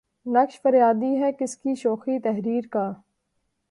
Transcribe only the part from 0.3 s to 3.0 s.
نقش فریادی ہے کس کی شوخیٴ تحریر کا؟